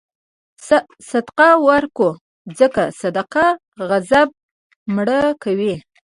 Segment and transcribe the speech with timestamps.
[1.09, 2.11] صدقه ورکوه،
[2.59, 3.47] ځکه صدقه
[3.89, 4.27] غضب
[4.95, 5.75] مړه کوي.